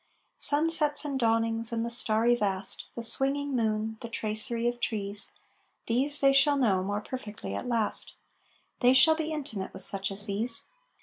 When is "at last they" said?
7.53-8.93